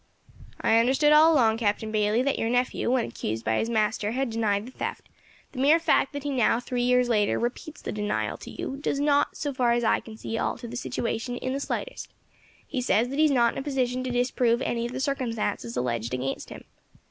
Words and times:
"I 0.59 0.79
understood 0.79 1.11
all 1.13 1.31
along, 1.31 1.57
Captain 1.59 1.91
Bayley, 1.91 2.23
that 2.23 2.39
your 2.39 2.49
nephew, 2.49 2.89
when 2.89 3.05
accused 3.05 3.45
by 3.45 3.59
his 3.59 3.69
master, 3.69 4.13
had 4.13 4.31
denied 4.31 4.65
the 4.65 4.71
theft; 4.71 5.07
the 5.51 5.59
mere 5.59 5.77
fact 5.77 6.11
that 6.13 6.23
he 6.23 6.31
now, 6.31 6.59
three 6.59 6.81
years 6.81 7.07
later, 7.07 7.37
repeats 7.37 7.83
the 7.83 7.91
denial 7.91 8.35
to 8.37 8.49
you, 8.49 8.77
does 8.77 8.99
not, 8.99 9.37
so 9.37 9.53
far 9.53 9.73
as 9.73 9.83
I 9.83 9.99
can 9.99 10.17
see, 10.17 10.39
alter 10.39 10.67
the 10.67 10.75
situation 10.75 11.37
in 11.37 11.53
the 11.53 11.59
slightest. 11.59 12.11
He 12.65 12.81
says 12.81 13.09
that 13.09 13.19
he's 13.19 13.29
not 13.29 13.53
in 13.53 13.59
a 13.59 13.61
position 13.61 14.03
to 14.03 14.09
disprove 14.09 14.59
any 14.63 14.87
of 14.87 14.91
the 14.91 14.99
circumstances 14.99 15.77
alleged 15.77 16.15
against 16.15 16.49
him. 16.49 16.63